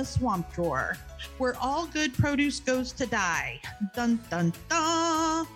[0.00, 0.96] the swamp drawer,
[1.36, 3.60] where all good produce goes to die.
[3.94, 5.46] Dun dun dun.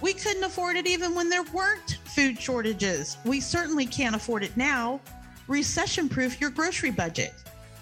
[0.00, 3.18] We couldn't afford it even when there weren't food shortages.
[3.26, 4.98] We certainly can't afford it now.
[5.46, 7.34] Recession proof your grocery budget.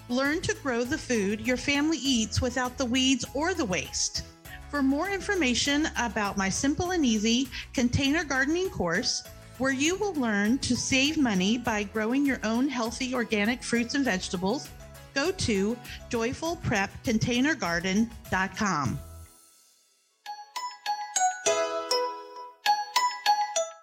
[0.09, 4.23] Learn to grow the food your family eats without the weeds or the waste.
[4.69, 9.23] For more information about my simple and easy container gardening course,
[9.59, 14.03] where you will learn to save money by growing your own healthy organic fruits and
[14.03, 14.67] vegetables,
[15.13, 15.77] go to
[16.09, 18.99] joyfulprepcontainergarden.com.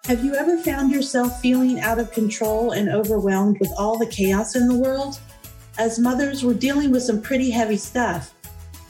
[0.05, 4.55] Have you ever found yourself feeling out of control and overwhelmed with all the chaos
[4.55, 5.19] in the world?
[5.77, 8.33] As mothers, we're dealing with some pretty heavy stuff.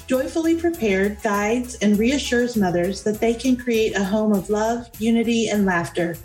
[0.08, 5.49] Joyfully Prepared guides and reassures mothers that they can create a home of love, unity,
[5.49, 6.16] and laughter,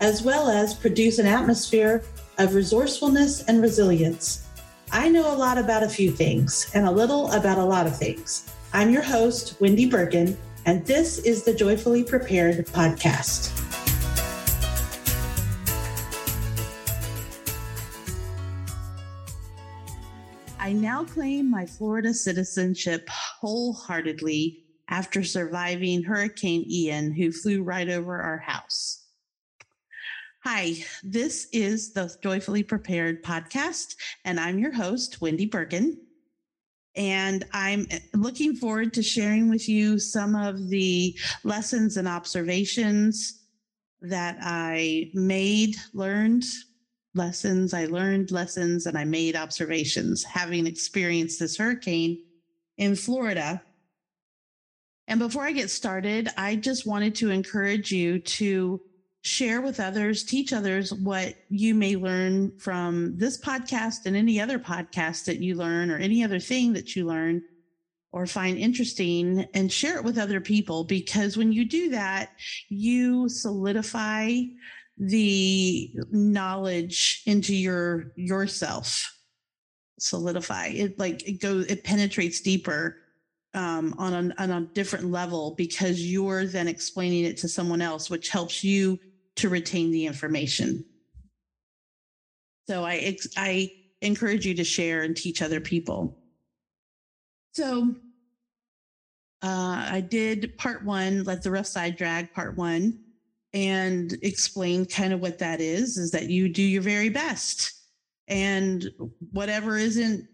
[0.00, 2.02] as well as produce an atmosphere
[2.36, 4.46] of resourcefulness and resilience.
[4.94, 7.96] I know a lot about a few things and a little about a lot of
[7.96, 8.52] things.
[8.74, 13.58] I'm your host, Wendy Bergen, and this is the Joyfully Prepared podcast.
[20.60, 28.20] I now claim my Florida citizenship wholeheartedly after surviving Hurricane Ian, who flew right over
[28.20, 29.01] our house.
[30.44, 35.96] Hi, this is the Joyfully Prepared podcast, and I'm your host, Wendy Bergen.
[36.96, 43.44] And I'm eh, looking forward to sharing with you some of the lessons and observations
[44.00, 46.42] that I made, learned,
[47.14, 47.72] lessons.
[47.72, 52.20] I learned lessons and I made observations having experienced this hurricane
[52.78, 53.62] in Florida.
[55.06, 58.80] And before I get started, I just wanted to encourage you to
[59.22, 64.58] share with others, teach others what you may learn from this podcast and any other
[64.58, 67.40] podcast that you learn or any other thing that you learn
[68.10, 70.82] or find interesting and share it with other people.
[70.84, 72.30] Because when you do that,
[72.68, 74.40] you solidify
[74.98, 79.08] the knowledge into your yourself.
[80.00, 80.66] Solidify.
[80.68, 82.96] It like it goes it penetrates deeper
[83.54, 88.08] um, on, a, on a different level because you're then explaining it to someone else
[88.08, 88.98] which helps you
[89.36, 90.84] to retain the information.
[92.68, 93.70] So i i
[94.00, 96.18] encourage you to share and teach other people.
[97.52, 97.94] So
[99.42, 102.98] uh, i did part one let the rough side drag part one
[103.52, 107.72] and explain kind of what that is is that you do your very best.
[108.28, 108.88] And
[109.32, 110.26] whatever isn't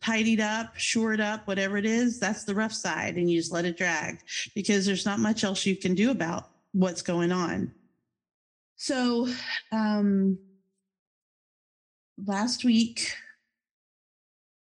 [0.00, 3.64] tidied up shored up whatever it is that's the rough side and you just let
[3.64, 4.20] it drag
[4.54, 7.72] because there's not much else you can do about what's going on
[8.76, 9.28] so
[9.72, 10.38] um
[12.26, 13.12] last week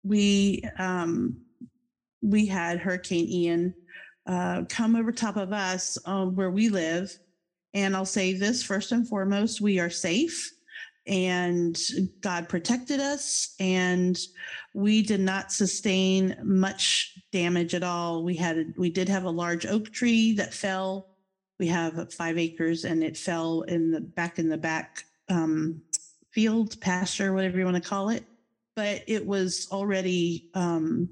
[0.02, 1.36] we um
[2.22, 3.74] we had hurricane ian
[4.26, 7.16] uh, come over top of us um, where we live.
[7.74, 10.50] And I'll say this first and foremost we are safe
[11.06, 11.78] and
[12.22, 14.18] God protected us and
[14.72, 18.24] we did not sustain much damage at all.
[18.24, 21.13] We had we did have a large oak tree that fell.
[21.58, 25.82] We have five acres and it fell in the back in the back um,
[26.30, 28.24] field, pasture, whatever you want to call it.
[28.74, 31.08] But it was already um,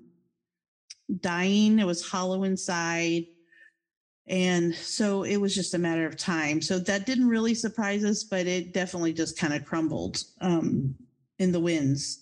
[1.20, 1.78] dying.
[1.78, 3.26] It was hollow inside.
[4.26, 6.60] And so it was just a matter of time.
[6.62, 10.94] So that didn't really surprise us, but it definitely just kind of crumbled um,
[11.38, 12.20] in the winds.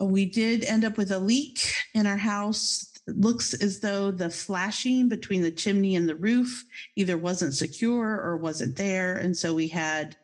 [0.00, 2.93] We did end up with a leak in our house.
[3.06, 6.64] It looks as though the flashing between the chimney and the roof
[6.96, 9.16] either wasn't secure or wasn't there.
[9.16, 10.16] And so we had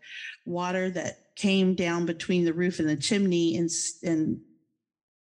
[0.46, 3.70] water that came down between the roof and the chimney and,
[4.02, 4.40] and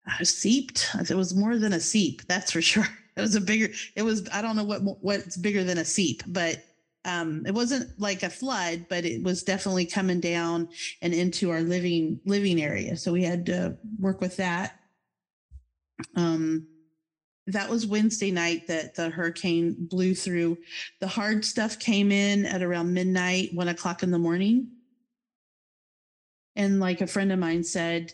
[0.07, 0.89] uh, seeped.
[1.09, 2.89] It was more than a seep, that's for sure.
[3.17, 3.69] It was a bigger.
[3.95, 6.63] It was I don't know what what's bigger than a seep, but
[7.07, 10.69] um, it wasn't like a flood, but it was definitely coming down
[11.01, 12.97] and into our living living area.
[12.97, 14.79] So we had to work with that.
[16.15, 16.67] Um,
[17.49, 20.59] that was Wednesday night that the hurricane blew through.
[21.01, 24.73] The hard stuff came in at around midnight, one o'clock in the morning.
[26.57, 28.13] And like a friend of mine said,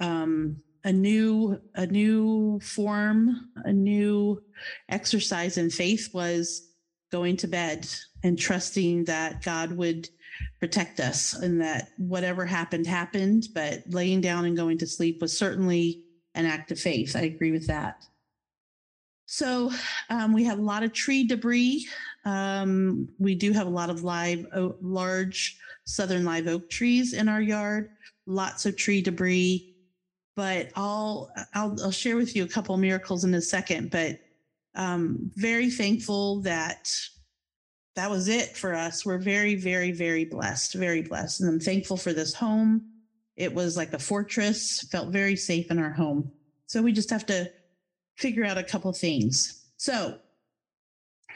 [0.00, 4.42] um, a new a new form a new
[4.88, 6.70] exercise in faith was
[7.10, 7.86] going to bed
[8.24, 10.08] and trusting that god would
[10.58, 15.36] protect us and that whatever happened happened but laying down and going to sleep was
[15.36, 16.02] certainly
[16.34, 18.04] an act of faith i agree with that
[19.26, 19.70] so
[20.10, 21.86] um, we have a lot of tree debris
[22.24, 24.46] um, we do have a lot of live
[24.80, 27.90] large southern live oak trees in our yard
[28.26, 29.72] lots of tree debris
[30.34, 34.18] but I'll, I'll, I'll share with you a couple miracles in a second, but
[34.74, 36.90] um, very thankful that
[37.94, 39.04] that was it for us.
[39.04, 41.42] We're very, very, very blessed, very blessed.
[41.42, 42.86] And I'm thankful for this home.
[43.36, 46.32] It was like a fortress, felt very safe in our home.
[46.66, 47.50] So we just have to
[48.16, 49.66] figure out a couple things.
[49.76, 50.18] So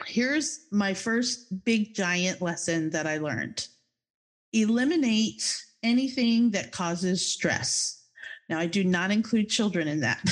[0.05, 3.67] here's my first big giant lesson that I learned
[4.53, 8.05] eliminate anything that causes stress.
[8.49, 10.23] Now, I do not include children in that.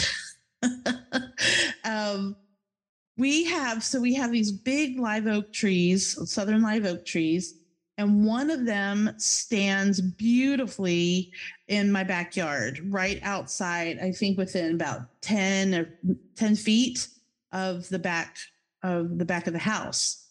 [1.83, 2.35] um,
[3.17, 7.55] we have so we have these big live oak trees southern live oak trees
[7.97, 11.31] and one of them stands beautifully
[11.67, 15.89] in my backyard right outside i think within about 10 or
[16.35, 17.07] 10 feet
[17.51, 18.37] of the back
[18.83, 20.27] of the back of the house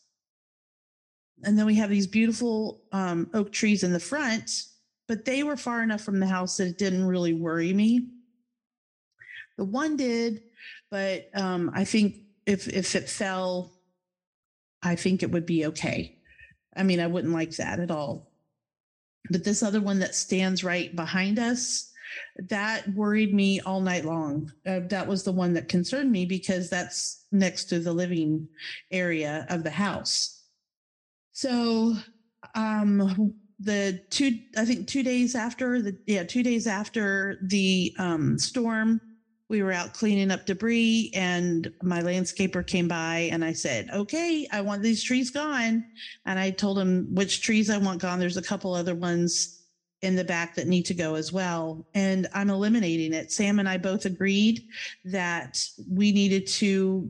[1.43, 4.65] and then we have these beautiful um, oak trees in the front
[5.07, 8.09] but they were far enough from the house that it didn't really worry me
[9.57, 10.43] the one did
[10.91, 12.17] but um, i think
[12.47, 13.73] if if it fell,
[14.83, 16.19] I think it would be okay.
[16.76, 18.31] I mean, I wouldn't like that at all.
[19.31, 21.91] But this other one that stands right behind us,
[22.49, 24.53] that worried me all night long.
[24.67, 28.49] Uh, that was the one that concerned me because that's next to the living
[28.91, 30.43] area of the house.
[31.32, 31.94] So,
[32.55, 38.38] um, the two, I think two days after the, yeah, two days after the um,
[38.38, 39.00] storm,
[39.55, 44.49] we were out cleaning up debris and my landscaper came by and I said, okay,
[44.51, 45.85] I want these trees gone.
[46.27, 48.19] And I told him which trees I want gone.
[48.19, 49.62] There's a couple other ones
[50.03, 51.87] in the back that need to go as well.
[51.95, 53.31] And I'm eliminating it.
[53.31, 54.67] Sam and I both agreed
[55.05, 57.09] that we needed to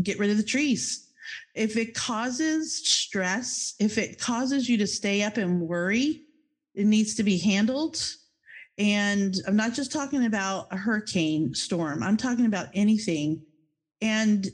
[0.00, 1.08] get rid of the trees.
[1.56, 6.22] If it causes stress, if it causes you to stay up and worry,
[6.76, 8.00] it needs to be handled
[8.78, 13.42] and I'm not just talking about a hurricane storm, I'm talking about anything.
[14.02, 14.46] And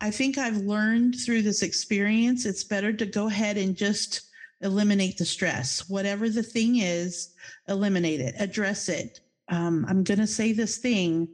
[0.00, 4.22] I think I've learned through this experience, it's better to go ahead and just
[4.60, 5.88] eliminate the stress.
[5.88, 7.34] Whatever the thing is,
[7.68, 9.20] eliminate it, address it.
[9.48, 11.28] Um, I'm going to say this thing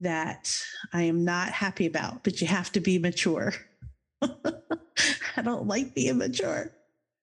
[0.00, 0.54] that
[0.92, 3.52] I am not happy about, but you have to be mature.
[4.22, 6.70] I don't like being mature.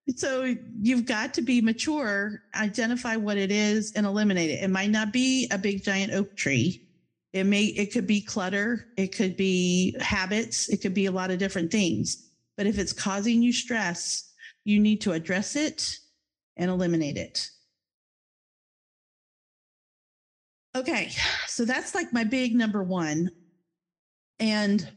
[0.09, 4.63] So you've got to be mature, identify what it is and eliminate it.
[4.63, 6.88] It might not be a big giant oak tree.
[7.33, 11.31] It may it could be clutter, it could be habits, it could be a lot
[11.31, 12.30] of different things.
[12.57, 14.33] But if it's causing you stress,
[14.65, 15.98] you need to address it
[16.57, 17.50] and eliminate it.
[20.75, 21.12] Okay,
[21.48, 23.30] so that's like my big number 1.
[24.39, 24.89] And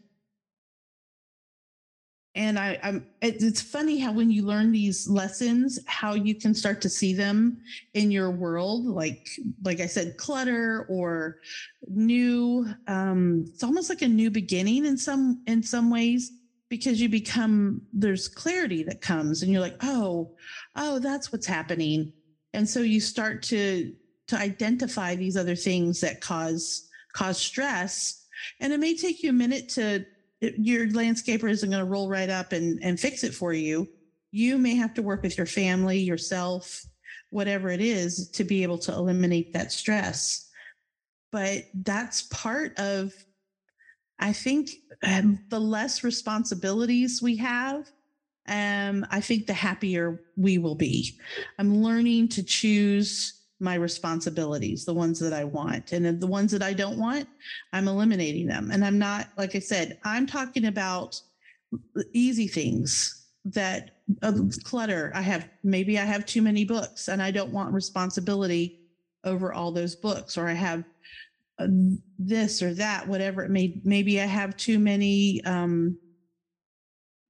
[2.37, 6.81] and I, am it's funny how when you learn these lessons, how you can start
[6.83, 7.59] to see them
[7.95, 9.29] in your world, like
[9.63, 11.39] like I said, clutter or
[11.87, 12.67] new.
[12.89, 16.33] Um, it's almost like a new beginning in some in some ways
[16.69, 20.33] because you become there's clarity that comes, and you're like, oh,
[20.75, 22.13] oh, that's what's happening,
[22.53, 23.95] and so you start to
[24.27, 28.27] to identify these other things that cause cause stress,
[28.59, 30.05] and it may take you a minute to
[30.41, 33.89] your landscaper isn't going to roll right up and, and fix it for you.
[34.31, 36.85] You may have to work with your family, yourself,
[37.31, 40.49] whatever it is to be able to eliminate that stress.
[41.33, 43.13] But that's part of,
[44.19, 44.71] I think,
[45.03, 47.91] um, the less responsibilities we have,
[48.47, 51.19] um, I think the happier we will be.
[51.59, 55.93] I'm learning to choose my responsibilities, the ones that I want.
[55.93, 57.29] And the ones that I don't want,
[57.73, 58.71] I'm eliminating them.
[58.71, 61.21] And I'm not, like I said, I'm talking about
[62.13, 63.93] easy things that
[64.23, 64.33] uh,
[64.65, 65.13] clutter.
[65.15, 68.81] I have, maybe I have too many books and I don't want responsibility
[69.25, 70.85] over all those books, or I have
[71.59, 71.69] uh,
[72.19, 75.97] this or that, whatever it may, maybe I have too many, um,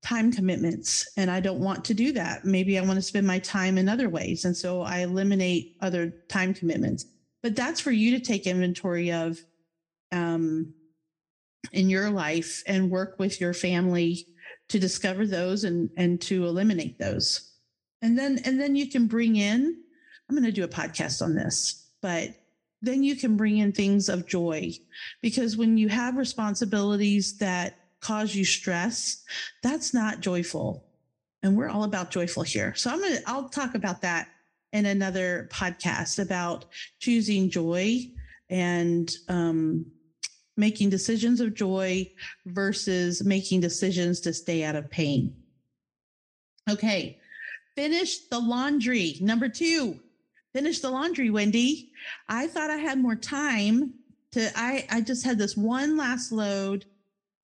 [0.04, 2.44] time commitments and I don't want to do that.
[2.44, 4.44] Maybe I want to spend my time in other ways.
[4.44, 7.06] And so I eliminate other time commitments.
[7.42, 9.38] But that's for you to take inventory of
[10.12, 10.74] um,
[11.72, 14.26] in your life and work with your family
[14.68, 17.52] to discover those and, and to eliminate those.
[18.02, 19.76] And then and then you can bring in,
[20.28, 22.28] I'm going to do a podcast on this, but
[22.82, 24.72] then you can bring in things of joy
[25.22, 29.24] because when you have responsibilities that cause you stress,
[29.62, 30.84] that's not joyful.
[31.42, 32.74] And we're all about joyful here.
[32.74, 34.28] So I'm going to, I'll talk about that
[34.72, 36.66] in another podcast about
[36.98, 38.00] choosing joy
[38.50, 39.86] and um,
[40.56, 42.10] making decisions of joy
[42.44, 45.34] versus making decisions to stay out of pain.
[46.68, 47.18] Okay.
[47.74, 49.16] Finish the laundry.
[49.20, 49.98] Number two,
[50.52, 51.90] finish the laundry, Wendy.
[52.28, 53.94] I thought I had more time
[54.32, 56.84] to, I, I just had this one last load.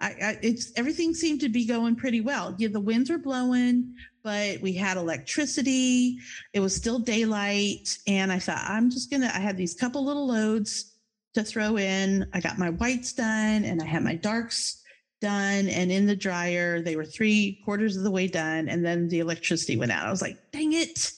[0.01, 2.55] I, I it's everything seemed to be going pretty well.
[2.59, 6.19] Yeah, the winds were blowing, but we had electricity.
[6.53, 7.99] It was still daylight.
[8.07, 10.95] And I thought, I'm just to, I had these couple little loads
[11.35, 12.27] to throw in.
[12.33, 14.83] I got my whites done and I had my darks
[15.21, 16.81] done and in the dryer.
[16.81, 18.69] They were three quarters of the way done.
[18.69, 20.07] And then the electricity went out.
[20.07, 21.13] I was like, dang it.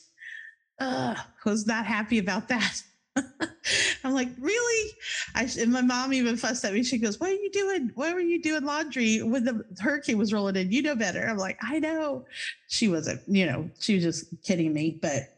[0.79, 2.83] Uh, was not happy about that.
[4.05, 4.91] I'm like, really?
[5.35, 6.83] I and my mom even fussed at me.
[6.83, 7.91] She goes, "What are you doing?
[7.95, 10.73] Why were you doing laundry when the hurricane was rolling in?
[10.73, 12.25] You know better." I'm like, "I know."
[12.69, 14.99] She wasn't, you know, she was just kidding me.
[15.01, 15.33] But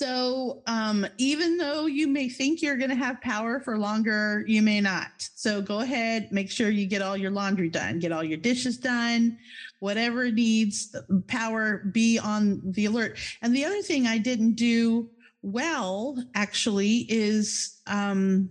[0.00, 4.62] so, um, even though you may think you're going to have power for longer, you
[4.62, 5.10] may not.
[5.34, 8.78] So, go ahead, make sure you get all your laundry done, get all your dishes
[8.78, 9.36] done,
[9.80, 10.96] whatever needs
[11.26, 13.18] power, be on the alert.
[13.42, 15.10] And the other thing I didn't do
[15.42, 18.50] well, actually, is um,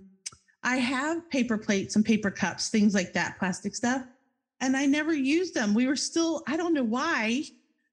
[0.63, 4.03] I have paper plates and paper cups, things like that, plastic stuff,
[4.61, 5.73] and I never used them.
[5.73, 7.43] We were still, I don't know why,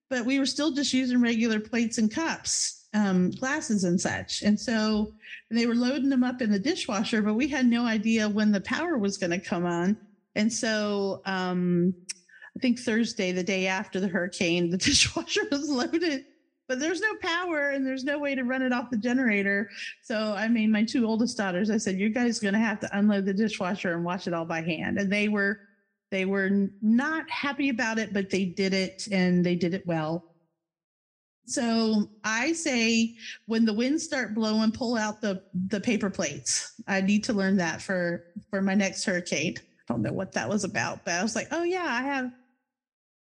[0.09, 4.43] but we were still just using regular plates and cups um, glasses and such.
[4.43, 5.13] And so
[5.51, 8.61] they were loading them up in the dishwasher, but we had no idea when the
[8.63, 9.97] power was going to come on.
[10.35, 11.95] And so um,
[12.57, 16.25] I think Thursday, the day after the hurricane, the dishwasher was loaded,
[16.69, 19.69] but there's no power and there's no way to run it off the generator.
[20.03, 22.81] So I mean, my two oldest daughters, I said, "You guys are going to have
[22.81, 25.59] to unload the dishwasher and wash it all by hand." And they were
[26.11, 30.25] they were not happy about it, but they did it and they did it well.
[31.47, 33.15] So I say
[33.47, 36.75] when the winds start blowing, pull out the the paper plates.
[36.89, 39.55] I need to learn that for for my next hurricane.
[39.59, 42.31] I don't know what that was about, but I was like, oh yeah, I have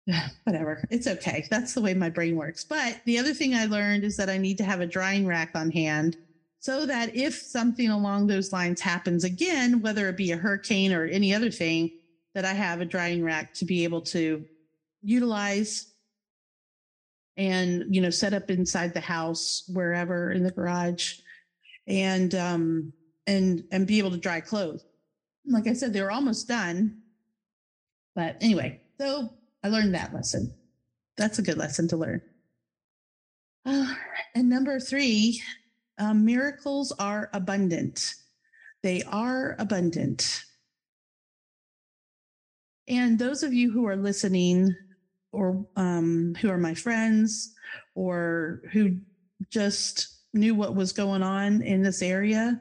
[0.44, 0.84] whatever.
[0.90, 1.46] It's okay.
[1.50, 2.64] That's the way my brain works.
[2.64, 5.50] But the other thing I learned is that I need to have a drying rack
[5.54, 6.16] on hand
[6.58, 11.04] so that if something along those lines happens again, whether it be a hurricane or
[11.04, 11.90] any other thing,
[12.34, 14.44] that I have a drying rack to be able to
[15.02, 15.92] utilize
[17.36, 21.18] and you know set up inside the house wherever in the garage
[21.86, 22.92] and um
[23.26, 24.84] and and be able to dry clothes
[25.46, 26.98] like i said they were almost done
[28.14, 29.30] but anyway so
[29.62, 30.54] i learned that lesson
[31.16, 32.20] that's a good lesson to learn
[33.64, 33.94] uh,
[34.34, 35.42] and number three
[35.98, 38.14] um, miracles are abundant
[38.82, 40.44] they are abundant
[42.88, 44.74] and those of you who are listening
[45.32, 47.54] or um, who are my friends
[47.94, 48.98] or who
[49.50, 52.60] just knew what was going on in this area.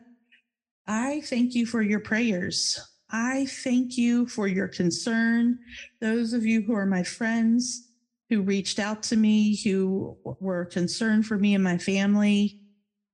[0.87, 2.79] I thank you for your prayers.
[3.17, 5.57] I thank you for your concern.
[6.01, 7.88] Those of you who are my friends
[8.29, 12.60] who reached out to me, who were concerned for me and my family.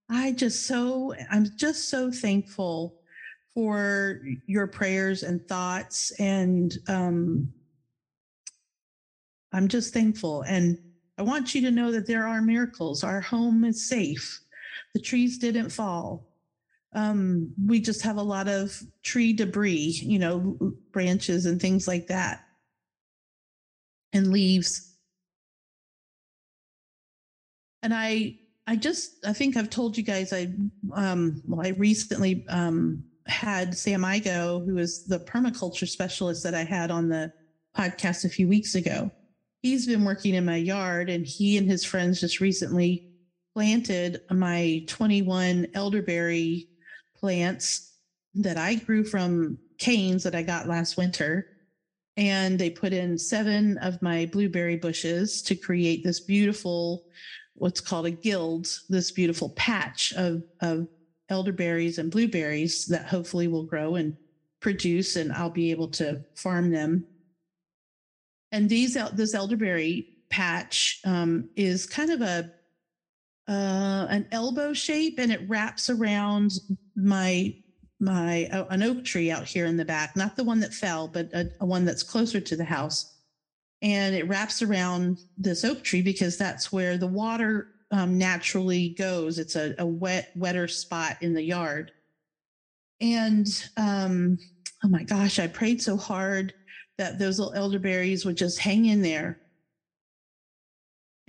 [0.10, 2.96] I just so, I'm just so thankful
[3.54, 7.54] for your prayers and thoughts and um,
[9.54, 10.42] I'm just thankful.
[10.44, 10.80] And
[11.20, 13.04] I want you to know that there are miracles.
[13.04, 14.40] Our home is safe.
[14.96, 16.31] The trees didn't fall.
[16.94, 22.08] Um, we just have a lot of tree debris, you know, branches and things like
[22.08, 22.44] that,
[24.14, 24.96] and leaves.
[27.82, 30.54] And I, I just, I think I've told you guys, I,
[30.94, 36.64] um, well, I recently um, had Sam Igo, who is the permaculture specialist that I
[36.64, 37.32] had on the
[37.76, 39.10] podcast a few weeks ago
[39.62, 43.08] he's been working in my yard and he and his friends just recently
[43.54, 46.68] planted my 21 elderberry
[47.22, 47.94] plants
[48.36, 51.48] that I grew from canes that I got last winter.
[52.18, 57.06] And they put in seven of my blueberry bushes to create this beautiful,
[57.54, 60.88] what's called a guild, this beautiful patch of, of
[61.30, 64.18] elderberries and blueberries that hopefully will grow and
[64.60, 67.08] produce, and I'll be able to farm them
[68.52, 72.52] and these this elderberry patch um, is kind of a
[73.48, 76.52] uh, an elbow shape, and it wraps around
[76.96, 77.56] my
[78.00, 81.08] my uh, an oak tree out here in the back, not the one that fell,
[81.08, 83.16] but a, a one that's closer to the house.
[83.84, 89.40] And it wraps around this oak tree because that's where the water um, naturally goes.
[89.40, 91.92] It's a, a wet, wetter spot in the yard.
[93.02, 94.38] And um,
[94.84, 96.54] oh my gosh, I prayed so hard
[96.98, 99.40] that those little elderberries would just hang in there.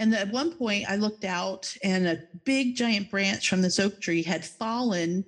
[0.02, 4.00] And at one point, I looked out, and a big giant branch from this oak
[4.00, 5.24] tree had fallen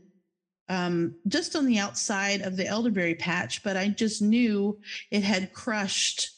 [0.68, 4.76] um, just on the outside of the elderberry patch, but I just knew
[5.12, 6.30] it had crushed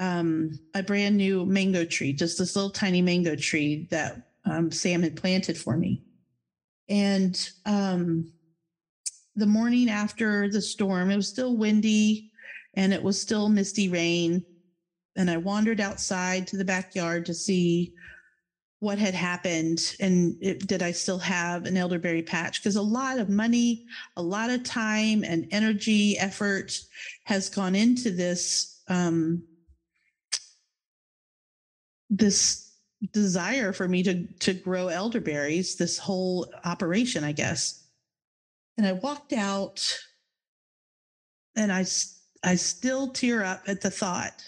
[0.00, 5.00] um, a brand new mango tree, just this little tiny mango tree that um, Sam
[5.00, 6.02] had planted for me.
[6.88, 8.32] And um,
[9.36, 12.32] the morning after the storm, it was still windy
[12.74, 14.44] and it was still misty rain.
[15.16, 17.94] And I wandered outside to the backyard to see
[18.80, 22.62] what had happened and it, did I still have an elderberry patch?
[22.62, 23.84] Because a lot of money,
[24.16, 26.80] a lot of time and energy, effort
[27.24, 29.42] has gone into this um,
[32.08, 32.72] this
[33.12, 35.76] desire for me to to grow elderberries.
[35.76, 37.84] This whole operation, I guess.
[38.78, 39.98] And I walked out,
[41.54, 41.84] and I
[42.42, 44.42] I still tear up at the thought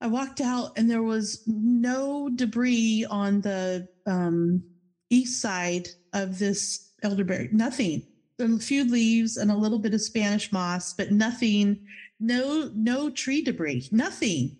[0.00, 4.62] I walked out and there was no debris on the um,
[5.10, 7.50] east side of this elderberry.
[7.52, 8.06] Nothing.
[8.38, 11.86] A few leaves and a little bit of Spanish moss, but nothing.
[12.18, 13.88] No, no tree debris.
[13.92, 14.56] Nothing.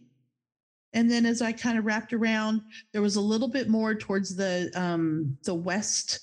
[0.93, 2.61] And then as I kind of wrapped around,
[2.93, 6.21] there was a little bit more towards the um, the west,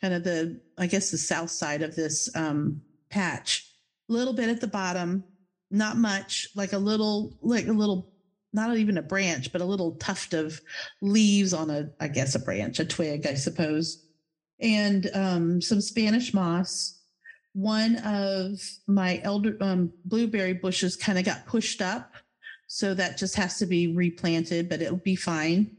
[0.00, 2.80] kind of the I guess the south side of this um,
[3.10, 3.70] patch.
[4.08, 5.24] A little bit at the bottom,
[5.70, 8.13] not much, like a little like a little
[8.54, 10.60] not even a branch, but a little tuft of
[11.02, 14.06] leaves on a, I guess, a branch, a twig, I suppose,
[14.60, 17.00] and um, some Spanish moss.
[17.52, 22.14] One of my elder um, blueberry bushes kind of got pushed up,
[22.66, 25.76] so that just has to be replanted, but it'll be fine.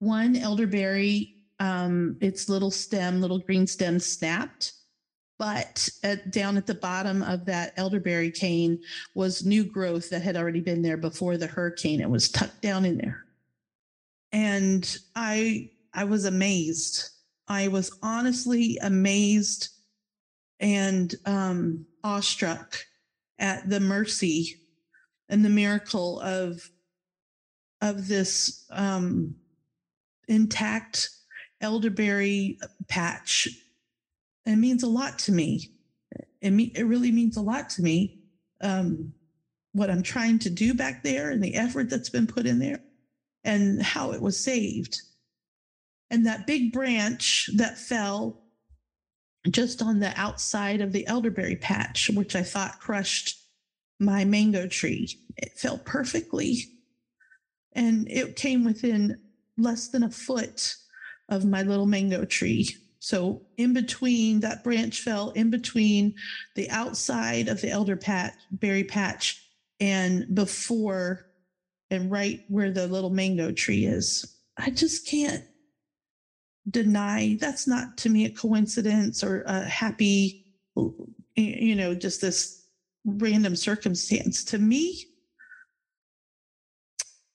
[0.00, 4.72] One elderberry, um, its little stem, little green stem snapped
[5.40, 8.78] but at, down at the bottom of that elderberry cane
[9.14, 12.02] was new growth that had already been there before the hurricane.
[12.02, 13.24] It was tucked down in there.
[14.32, 17.08] And I I was amazed.
[17.48, 19.70] I was honestly amazed
[20.60, 22.76] and um, awestruck
[23.38, 24.60] at the mercy
[25.30, 26.68] and the miracle of
[27.80, 29.36] of this um,
[30.28, 31.08] intact
[31.62, 33.48] elderberry patch
[34.46, 35.70] it means a lot to me.
[36.40, 38.20] It, me, it really means a lot to me.
[38.60, 39.12] Um,
[39.72, 42.80] what I'm trying to do back there and the effort that's been put in there
[43.44, 45.00] and how it was saved.
[46.10, 48.42] And that big branch that fell
[49.48, 53.38] just on the outside of the elderberry patch, which I thought crushed
[53.98, 56.64] my mango tree, it fell perfectly.
[57.72, 59.20] And it came within
[59.56, 60.74] less than a foot
[61.28, 62.76] of my little mango tree.
[63.00, 66.14] So in between that branch fell in between
[66.54, 69.42] the outside of the elder patch, berry patch
[69.80, 71.26] and before
[71.90, 74.36] and right where the little mango tree is.
[74.58, 75.42] I just can't
[76.68, 80.44] deny that's not to me a coincidence or a happy,
[81.36, 82.66] you know, just this
[83.06, 84.44] random circumstance.
[84.44, 85.06] To me,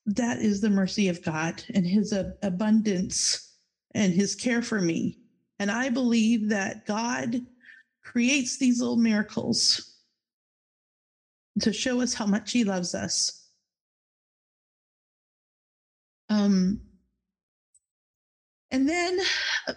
[0.06, 3.58] that is the mercy of God and his abundance
[3.96, 5.18] and his care for me
[5.60, 7.42] and I believe that God
[8.04, 9.96] creates these little miracles
[11.62, 13.48] to show us how much He loves us.
[16.30, 16.82] Um,
[18.72, 19.20] and then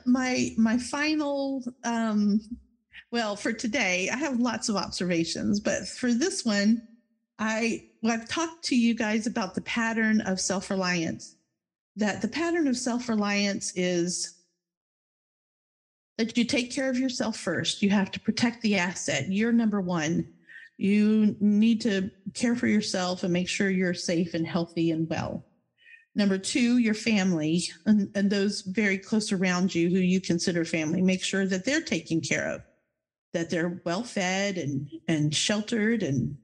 [0.07, 2.41] my my final um,
[3.13, 6.83] well for today i have lots of observations but for this one
[7.39, 11.37] i well, i've talked to you guys about the pattern of self-reliance
[11.97, 14.38] that the pattern of self-reliance is
[16.19, 17.81] that you take care of yourself first.
[17.81, 19.31] You have to protect the asset.
[19.31, 20.29] You're number one.
[20.77, 25.45] You need to care for yourself and make sure you're safe and healthy and well.
[26.15, 31.01] Number two, your family and, and those very close around you who you consider family.
[31.01, 32.63] Make sure that they're taken care of,
[33.33, 36.37] that they're well fed and, and sheltered and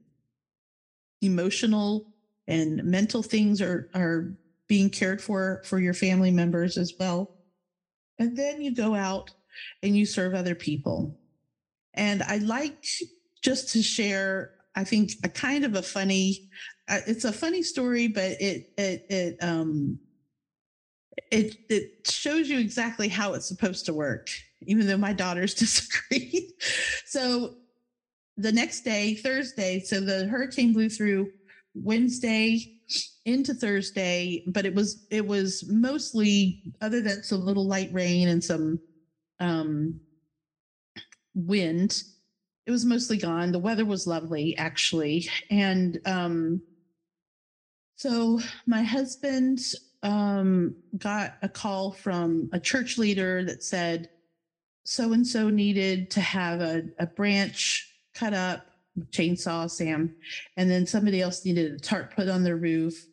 [1.21, 2.07] emotional
[2.47, 7.35] and mental things are, are being cared for for your family members as well.
[8.19, 9.31] And then you go out
[9.83, 11.17] and you serve other people.
[11.93, 12.85] And I like
[13.41, 16.49] just to share, I think a kind of a funny,
[16.87, 19.99] uh, it's a funny story, but it, it, it, um,
[21.31, 24.29] it, it shows you exactly how it's supposed to work,
[24.67, 26.53] even though my daughters disagree.
[27.05, 27.55] so
[28.37, 31.31] the next day, Thursday, so the hurricane blew through
[31.73, 32.75] Wednesday
[33.25, 38.43] into Thursday, but it was it was mostly other than some little light rain and
[38.43, 38.79] some
[39.39, 39.99] um,
[41.33, 42.03] wind.
[42.65, 43.51] It was mostly gone.
[43.51, 45.29] The weather was lovely, actually.
[45.51, 46.61] And um,
[47.95, 49.59] so my husband
[50.03, 54.09] um, got a call from a church leader that said,
[54.83, 58.67] so and so needed to have a, a branch cut up,
[59.09, 60.15] chainsaw, Sam,
[60.57, 63.05] and then somebody else needed a tarp put on their roof.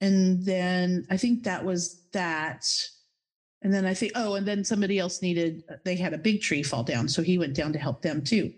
[0.00, 2.66] And then I think that was that
[3.62, 6.62] and then I think, oh, and then somebody else needed, they had a big tree
[6.62, 7.08] fall down.
[7.08, 8.52] So he went down to help them too.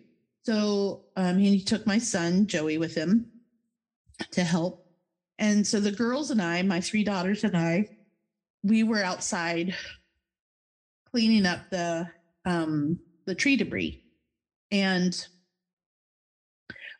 [0.44, 3.26] So um, he took my son, Joey, with him
[4.32, 4.86] to help.
[5.38, 7.88] And so the girls and I, my three daughters and I,
[8.62, 9.74] we were outside
[11.10, 12.08] cleaning up the
[12.44, 14.02] um, the tree debris.
[14.70, 15.26] And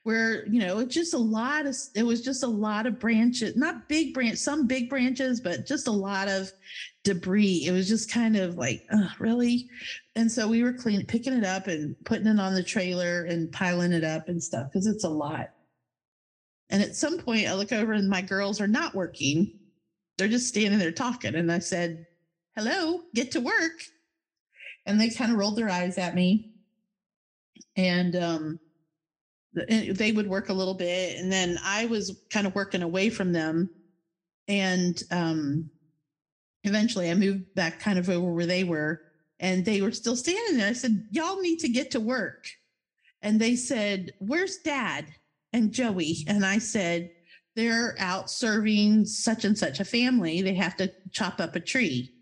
[0.03, 3.55] where you know it's just a lot of it was just a lot of branches
[3.57, 6.51] not big branch some big branches but just a lot of
[7.05, 7.65] debris.
[7.67, 8.83] It was just kind of like
[9.19, 9.69] really?
[10.15, 13.51] And so we were cleaning picking it up and putting it on the trailer and
[13.53, 15.51] piling it up and stuff because it's a lot.
[16.69, 19.59] And at some point i look over and my girls are not working.
[20.19, 22.07] They're just standing there talking and i said
[22.57, 23.83] hello get to work.
[24.87, 26.53] And they kind of rolled their eyes at me.
[27.77, 28.61] And um
[29.53, 33.33] they would work a little bit and then i was kind of working away from
[33.33, 33.71] them.
[34.49, 35.71] And um
[36.65, 39.03] eventually i moved back kind of over where they were
[39.41, 40.69] and they were still standing there.
[40.69, 42.47] I said y'all need to get to work.
[43.23, 45.07] And they said where's dad
[45.53, 46.19] and joey?
[46.29, 47.11] And i said
[47.57, 50.41] they're out serving such and such a family.
[50.41, 52.13] They have to chop up a tree.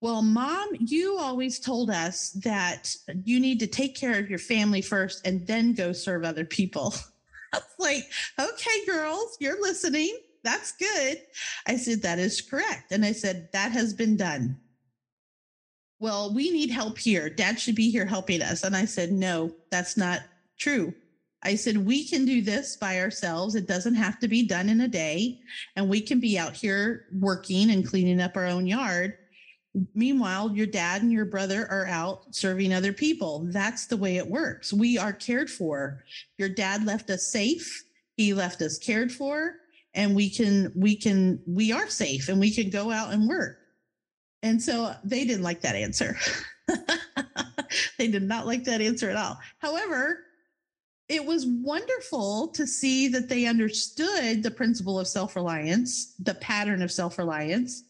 [0.00, 4.82] Well, mom, you always told us that you need to take care of your family
[4.82, 6.94] first and then go serve other people.
[7.52, 10.16] I was like, okay, girls, you're listening.
[10.44, 11.18] That's good.
[11.66, 12.92] I said, that is correct.
[12.92, 14.58] And I said, that has been done.
[16.00, 17.30] Well, we need help here.
[17.30, 18.64] Dad should be here helping us.
[18.64, 20.20] And I said, no, that's not
[20.58, 20.92] true.
[21.44, 23.54] I said, we can do this by ourselves.
[23.54, 25.38] It doesn't have to be done in a day.
[25.76, 29.16] And we can be out here working and cleaning up our own yard
[29.94, 33.46] Meanwhile, your dad and your brother are out serving other people.
[33.46, 34.72] That's the way it works.
[34.72, 36.04] We are cared for.
[36.36, 37.84] Your dad left us safe.
[38.16, 39.54] He left us cared for
[39.94, 43.58] and we can we can we are safe and we can go out and work.
[44.42, 46.16] And so they didn't like that answer.
[47.98, 49.38] they did not like that answer at all.
[49.58, 50.24] However,
[51.08, 56.90] it was wonderful to see that they understood the principle of self-reliance, the pattern of
[56.90, 57.84] self-reliance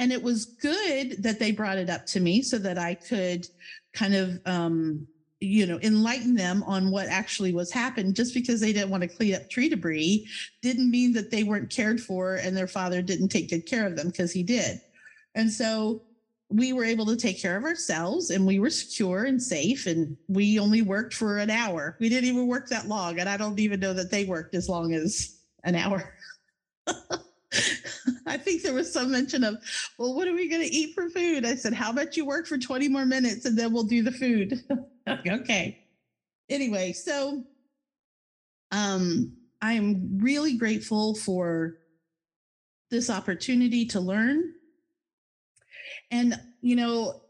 [0.00, 3.46] and it was good that they brought it up to me so that I could
[3.92, 5.06] kind of um,
[5.40, 9.08] you know enlighten them on what actually was happening just because they didn't want to
[9.08, 10.26] clean up tree debris
[10.60, 13.96] didn't mean that they weren't cared for and their father didn't take good care of
[13.96, 14.80] them because he did.
[15.34, 16.02] And so
[16.50, 20.16] we were able to take care of ourselves and we were secure and safe and
[20.28, 21.96] we only worked for an hour.
[22.00, 24.68] We didn't even work that long and i don't even know that they worked as
[24.68, 26.12] long as an hour
[28.26, 29.56] I think there was some mention of,
[29.98, 31.44] well, what are we going to eat for food?
[31.44, 34.12] I said, how about you work for 20 more minutes and then we'll do the
[34.12, 34.62] food?
[35.26, 35.84] okay.
[36.48, 37.44] Anyway, so
[38.70, 41.78] um, I am really grateful for
[42.90, 44.54] this opportunity to learn.
[46.10, 47.22] And, you know,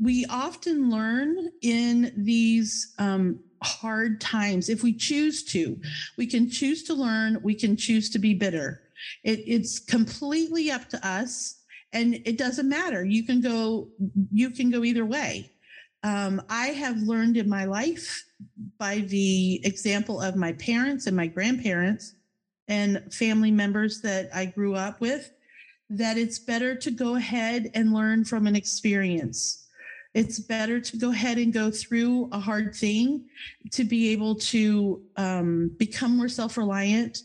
[0.00, 5.80] we often learn in these um, hard times if we choose to.
[6.16, 8.81] We can choose to learn, we can choose to be bitter
[9.24, 11.62] it, it's completely up to us
[11.92, 13.04] and it doesn't matter.
[13.04, 13.88] You can go,
[14.32, 15.52] you can go either way.
[16.02, 18.24] Um, I have learned in my life
[18.78, 22.14] by the example of my parents and my grandparents
[22.68, 25.32] and family members that I grew up with
[25.90, 29.68] that it's better to go ahead and learn from an experience.
[30.14, 33.26] It's better to go ahead and go through a hard thing
[33.70, 37.18] to be able to um, become more self reliant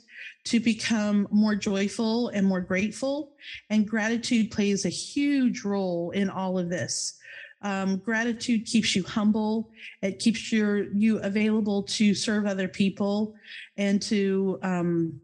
[0.46, 3.34] to become more joyful and more grateful.
[3.70, 7.18] And gratitude plays a huge role in all of this.
[7.62, 9.72] Um, gratitude keeps you humble.
[10.02, 13.34] It keeps your you available to serve other people
[13.78, 15.20] and to um,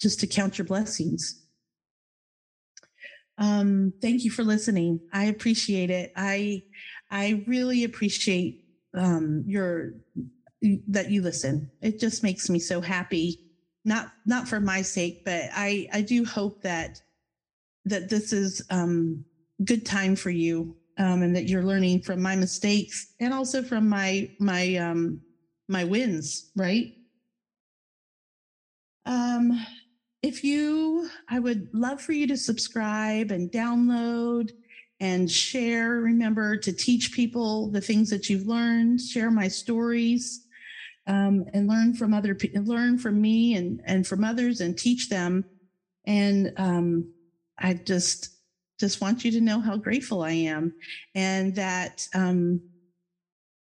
[0.00, 1.42] just to count your blessings.
[3.38, 5.00] Um, thank you for listening.
[5.12, 6.12] I appreciate it.
[6.14, 6.62] I
[7.10, 9.94] I really appreciate um, your
[10.88, 11.70] that you listen.
[11.80, 13.47] It just makes me so happy
[13.84, 17.00] not not for my sake, but I I do hope that
[17.84, 19.24] that this is um
[19.64, 23.88] good time for you um and that you're learning from my mistakes and also from
[23.88, 25.20] my my um
[25.68, 26.94] my wins, right?
[29.06, 29.64] Um
[30.22, 34.50] if you I would love for you to subscribe and download
[35.00, 36.00] and share.
[36.00, 40.47] Remember to teach people the things that you've learned, share my stories
[41.08, 45.08] um, and learn from other people, learn from me and and from others and teach
[45.08, 45.44] them
[46.04, 47.10] and um,
[47.58, 48.30] i just
[48.78, 50.72] just want you to know how grateful i am
[51.14, 52.60] and that um,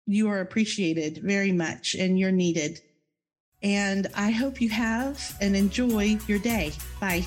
[0.06, 2.80] you are appreciated very much and you're needed
[3.63, 7.25] and i hope you have and enjoy your day bye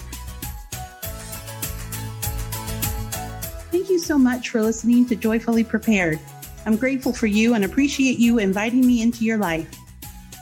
[3.73, 6.21] Thank you so much for listening to Joyfully Prepared.
[6.67, 9.67] I'm grateful for you and appreciate you inviting me into your life.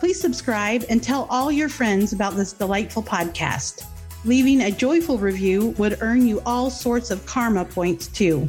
[0.00, 3.84] Please subscribe and tell all your friends about this delightful podcast.
[4.24, 8.48] Leaving a joyful review would earn you all sorts of karma points too.